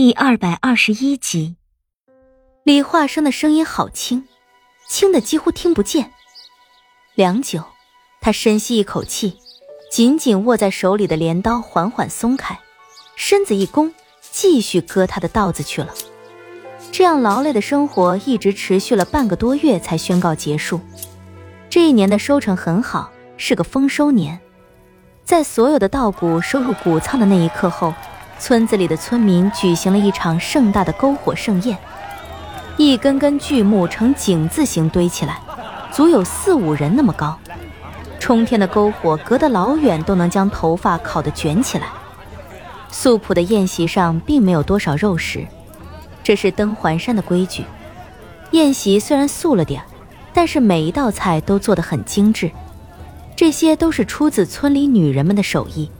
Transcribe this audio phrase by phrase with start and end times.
[0.00, 1.56] 第二百二十一集，
[2.62, 4.28] 李化生的声音好轻，
[4.88, 6.12] 轻的几乎听不见。
[7.16, 7.64] 良久，
[8.20, 9.38] 他深吸一口气，
[9.90, 12.60] 紧紧握在手里的镰刀缓缓松开，
[13.16, 15.92] 身子一弓，继续割他的稻子去了。
[16.92, 20.80] 这样劳累的生活一直持续了半个多月，才宣告结束。
[21.68, 24.38] 这一年的收成很好，是个丰收年。
[25.24, 27.92] 在所有的稻谷收入谷仓的那一刻后。
[28.38, 31.76] 村子里的村民举行了一场盛大的篝火盛宴，
[32.76, 35.40] 一根根巨木呈井字形堆起来，
[35.92, 37.36] 足有四五人那么高。
[38.20, 41.88] 冲天的篝火隔得老远都能将头发烤得卷起来。
[42.90, 45.46] 素朴的宴席上并没有多少肉食，
[46.22, 47.64] 这是登环山的规矩。
[48.52, 49.82] 宴席虽然素了点，
[50.32, 52.50] 但是每一道菜都做得很精致，
[53.36, 55.90] 这些都是出自村里女人们的手艺。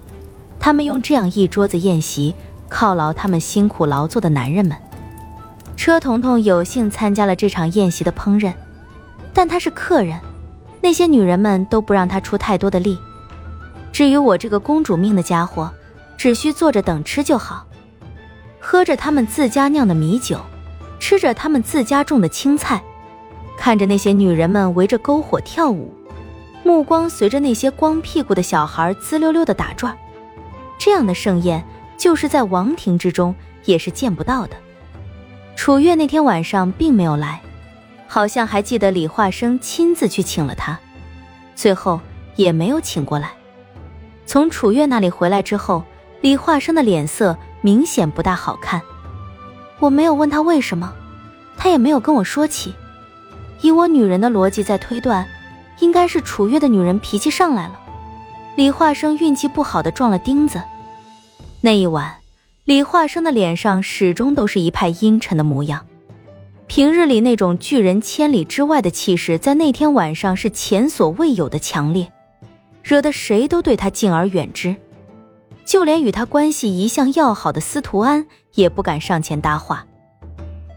[0.61, 2.35] 他们用这样一桌子宴席
[2.69, 4.77] 犒劳他们辛苦劳作的男人们。
[5.77, 8.53] 车彤彤有幸参加了这场宴席的烹饪，
[9.33, 10.19] 但他是客人，
[10.81, 12.99] 那些女人们都不让他出太多的力。
[13.93, 15.73] 至于我这个公主命的家伙，
[16.17, 17.65] 只需坐着等吃就好，
[18.59, 20.41] 喝着他们自家酿的米酒，
[20.99, 22.83] 吃着他们自家种的青菜，
[23.57, 25.95] 看着那些女人们围着篝火跳舞，
[26.65, 29.97] 目光随着那些光屁股的小孩滋溜溜的打转。
[30.79, 31.63] 这样的盛宴，
[31.97, 33.35] 就是在王庭之中
[33.65, 34.57] 也是见不到的。
[35.57, 37.43] 楚月那天晚上并没有来，
[38.07, 40.79] 好像还记得李化生亲自去请了他，
[41.57, 42.01] 最后
[42.37, 43.33] 也没有请过来。
[44.25, 45.83] 从楚月那里回来之后，
[46.21, 48.81] 李化生的脸色明显不大好看。
[49.81, 50.93] 我没有问他为什么，
[51.57, 52.75] 他也没有跟我说起。
[53.61, 55.27] 以我女人的逻辑在推断，
[55.81, 57.81] 应该是楚月的女人脾气上来了。
[58.59, 60.61] 李化生运气不好的撞了钉子。
[61.61, 62.17] 那一晚，
[62.65, 65.87] 李化生的脸上始终都是一派阴沉的模样。
[66.67, 72.11] 平日里那种拒人千里之外的气势，在那天晚上是前所未有的强烈，
[72.83, 74.75] 惹得谁都对他敬而远之。
[75.65, 79.87] 就连与他关系一向要好的司徒安也不敢上前搭话。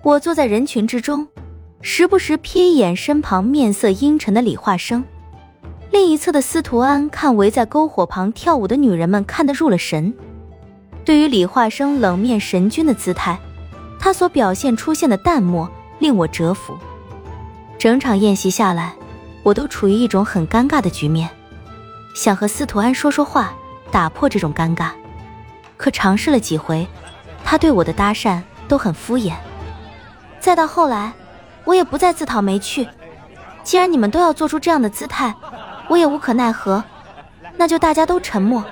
[0.03, 1.27] 我坐在人群之中，
[1.81, 5.03] 时不时瞥一眼身旁面色阴沉的李化生。
[5.91, 10.13] 另一侧的司徒安看围在篝火旁跳舞的女人们，看得入了神。
[11.03, 13.37] 对于李化生冷面神君的姿态，
[13.99, 15.69] 他所表现出现的淡漠
[15.99, 16.77] 令我折服。
[17.77, 18.93] 整场宴席下来，
[19.43, 21.29] 我都处于一种很尴尬的局面，
[22.15, 23.53] 想和司徒安说说话，
[23.91, 24.91] 打破这种尴尬。
[25.75, 26.87] 可尝试了几回，
[27.43, 29.33] 他对我的搭讪都很敷衍。
[30.39, 31.11] 再到后来，
[31.65, 32.87] 我也不再自讨没趣。
[33.63, 35.35] 既然你们都要做出这样的姿态，
[35.91, 36.81] 我也无可奈何，
[37.57, 38.63] 那就大家都沉默，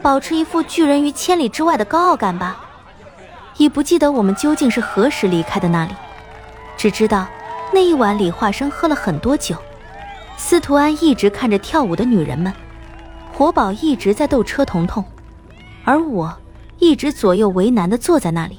[0.00, 2.58] 保持一副拒人于千里之外的高傲感吧。
[3.58, 5.92] 已不记得我们究竟是何时离开的那里，
[6.74, 7.26] 只知道
[7.70, 9.54] 那一晚李化生喝了很多酒，
[10.38, 12.50] 司徒安一直看着跳舞的女人们，
[13.30, 15.04] 活宝一直在逗车彤彤，
[15.84, 16.34] 而我
[16.78, 18.58] 一直左右为难的坐在那里。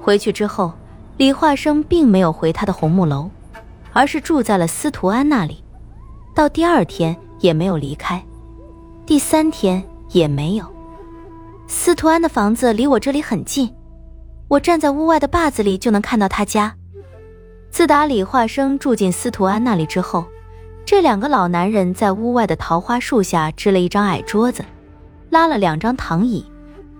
[0.00, 0.74] 回去之后，
[1.16, 3.30] 李化生并没有回他的红木楼，
[3.92, 5.59] 而是住在了司徒安那里。
[6.40, 8.24] 到第二天也没有离开，
[9.04, 10.64] 第三天也没有。
[11.66, 13.70] 司徒安的房子离我这里很近，
[14.48, 16.74] 我站在屋外的坝子里就能看到他家。
[17.70, 20.24] 自打李化生住进司徒安那里之后，
[20.86, 24.64] 这两个老男人在屋外的桃花树下支了一张矮桌子，
[25.28, 26.42] 拉了两张躺椅，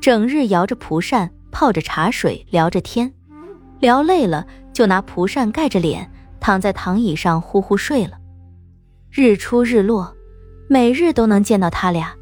[0.02, 3.10] 整日摇着蒲扇，泡着茶水，聊着天，
[3.78, 8.19] 聊累了就拿蒲扇盖着脸，躺在躺椅上呼呼睡了。
[9.12, 10.14] 日出日落，
[10.68, 12.14] 每日都能见到他俩，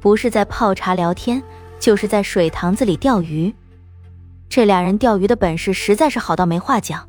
[0.00, 1.42] 不是在泡茶聊天，
[1.78, 3.54] 就是在水塘子里钓鱼。
[4.48, 7.06] 这俩人钓鱼的本事实在是好到没话讲，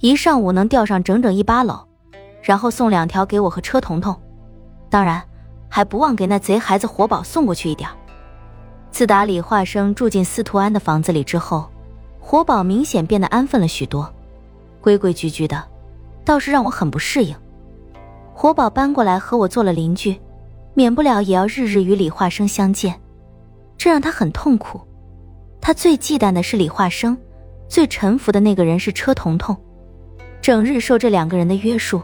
[0.00, 1.82] 一上午能钓上整整一八篓，
[2.42, 4.14] 然后送两条给我和车彤彤，
[4.90, 5.22] 当然
[5.66, 7.88] 还不忘给那贼孩子活宝送过去一点。
[8.90, 11.70] 自打李化生住进司徒安的房子里之后，
[12.20, 14.12] 活宝明显变得安分了许多，
[14.82, 15.64] 规规矩矩的，
[16.22, 17.34] 倒是让我很不适应。
[18.34, 20.20] 活宝搬过来和我做了邻居，
[20.74, 22.98] 免不了也要日日与李化生相见，
[23.78, 24.80] 这让他很痛苦。
[25.60, 27.16] 他最忌惮的是李化生，
[27.68, 29.56] 最臣服的那个人是车彤彤，
[30.40, 32.02] 整日受这两个人的约束，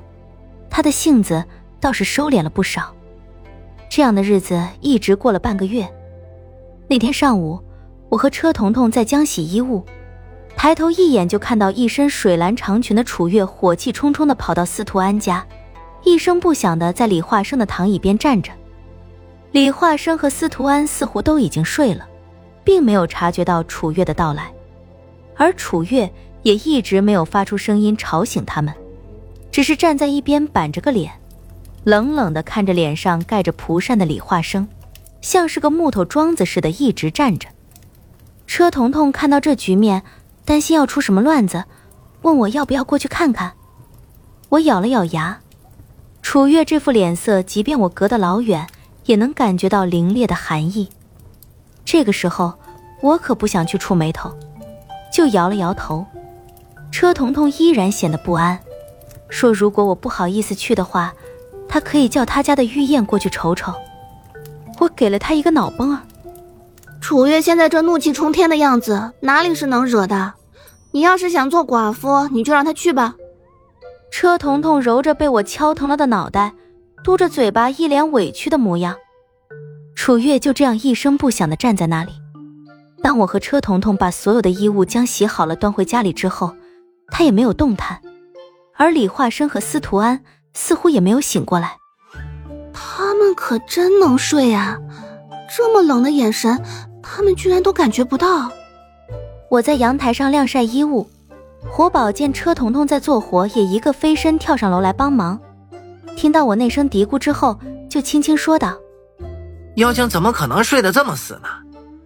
[0.71, 1.45] 他的性子
[1.81, 2.95] 倒是收敛了不少。
[3.91, 5.89] 这样的日子一直过了半个月。
[6.87, 7.59] 那天上午，
[8.11, 9.85] 我和车彤彤在浆洗衣物，
[10.57, 15.45] 抬头一眼就看到一身水蓝长裙的楚月火气冲冲地跑到司徒安家。
[16.05, 18.53] 一声不响的在李化生的躺椅边站着，
[19.53, 22.07] 李化生和司徒安似乎都已经睡了，
[22.65, 24.53] 并没有察觉到楚月的到来。
[25.37, 26.11] 而楚月
[26.43, 28.73] 也一直没有发出声音吵醒他们，
[29.51, 31.13] 只是站在一边板着个脸，
[31.85, 34.67] 冷冷的看着脸上盖着蒲扇的李化生，
[35.21, 37.49] 像是个木头桩子似的一直站着。
[38.47, 40.03] 车彤彤看到这局面，
[40.45, 41.65] 担心要出什么乱子，
[42.23, 43.53] 问我要不要过去看看。
[44.49, 45.39] 我咬了咬牙，
[46.23, 48.67] 楚月这副脸色，即便我隔得老远，
[49.07, 50.89] 也能感觉到凌冽的寒意。
[51.85, 52.53] 这个时候，
[53.01, 54.31] 我可不想去触眉头。
[55.11, 56.05] 就摇了摇头，
[56.93, 58.59] 车彤彤依然显得不安，
[59.31, 61.13] 说：“如果我不好意思去的话，
[61.67, 63.73] 他可以叫他家的玉燕过去瞅瞅。”
[64.79, 66.03] 我给了他一个脑崩儿。
[67.01, 70.35] 楚月现在这怒气冲天的样子，哪里是能惹的？
[70.93, 73.15] 你要是想做寡妇，你就让他去吧。
[74.11, 76.55] 车彤彤揉着被我敲疼了的脑袋，
[77.05, 78.97] 嘟着嘴巴，一脸委屈的模样。
[79.95, 82.13] 楚月就这样一声不响的站在那里。
[83.03, 86.55] 当我和车彤彤把所有的衣物将洗好了端回家里之后，
[87.11, 88.01] 他也没有动弹，
[88.77, 90.21] 而李化生和司徒安
[90.55, 91.77] 似乎也没有醒过来。
[92.73, 94.79] 他们可真能睡啊！
[95.57, 96.61] 这么冷的眼神，
[97.03, 98.51] 他们居然都感觉不到。
[99.51, 101.09] 我在阳台上晾晒衣物，
[101.67, 105.41] 活宝见车彤彤在做活，也一个飞身跳上楼来帮忙。
[106.17, 107.59] 听到我那声嘀咕之后，
[107.89, 108.77] 就轻轻说道
[109.77, 111.49] ：“妖精怎么可能睡得这么死呢？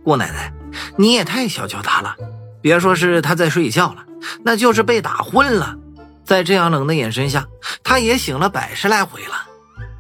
[0.05, 0.53] 姑奶奶。”
[0.97, 2.17] 你也太小瞧他了，
[2.63, 4.03] 别说是他在睡觉了，
[4.43, 5.77] 那就是被打昏了，
[6.25, 7.47] 在这样冷的眼神下，
[7.85, 9.35] 他也醒了百十来回了。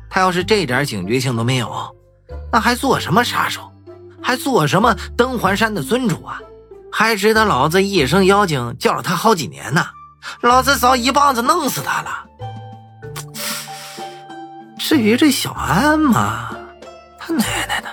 [0.08, 1.94] 他要是这点警觉性都没有，
[2.50, 3.70] 那还做什么杀手，
[4.20, 6.40] 还做什么登环山的尊主啊？
[6.92, 9.84] 还值得老子一声妖精叫了他好几年呢？
[10.42, 12.26] 老子早一棒子弄死他了。
[14.78, 16.50] 至于这小安嘛，
[17.18, 17.88] 他奶奶的，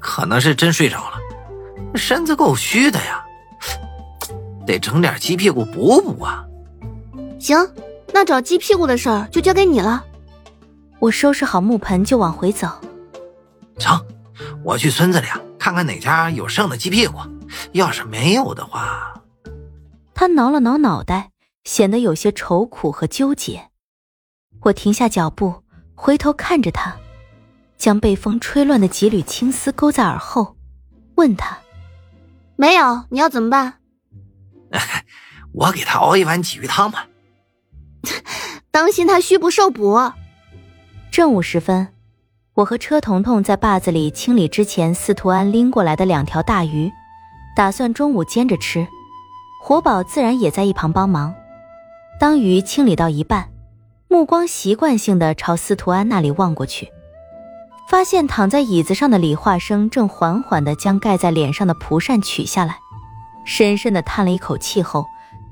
[0.00, 1.18] 可能是真睡着了。
[1.94, 3.22] 身子够虚的呀，
[4.66, 6.44] 得整点鸡屁股补补啊。
[7.38, 7.56] 行，
[8.12, 10.02] 那找鸡屁股的事儿就交给你了。
[10.98, 12.68] 我收拾好木盆就往回走。
[13.78, 14.00] 成，
[14.64, 15.26] 我去村子里
[15.58, 17.18] 看看哪家有剩的鸡屁股，
[17.72, 19.14] 要是没有的话……
[20.14, 21.30] 他挠了挠脑袋，
[21.64, 23.70] 显得有些愁苦和纠结。
[24.62, 25.62] 我停下脚步，
[25.94, 26.96] 回头看着他，
[27.76, 30.56] 将被风吹乱的几缕青丝勾在耳后，
[31.14, 31.56] 问他。
[32.56, 33.74] 没有，你要怎么办？
[35.54, 37.06] 我给他熬一碗鲫鱼汤吧。
[38.72, 39.98] 当心他虚不受补。
[41.10, 41.88] 正午时分，
[42.54, 46.92] 我和车彤彤在坝子里清理之前司徒安拎过来的两条大鱼，
[47.58, 48.86] 打算中午煎着吃。
[49.60, 51.34] 活宝自然也在一旁帮忙。
[52.20, 53.50] 当鱼清理到一半，
[54.06, 56.88] 目光习惯性的朝司徒安那里望过去。
[57.88, 62.78] 发现躺在椅子上的李化生正缓缓地将盖在脸上的蒲扇取下来，
[63.44, 65.06] 深深的叹了一口气后，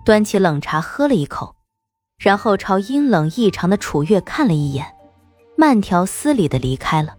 [0.04, 1.56] 端起冷茶喝了一口，
[2.20, 4.94] 然后朝阴冷异常的楚月看了一眼，
[5.56, 7.16] 慢条斯理的离开了。